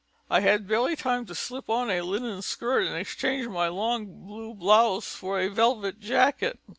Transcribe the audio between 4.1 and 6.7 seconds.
blue blouse for a velvet jacket.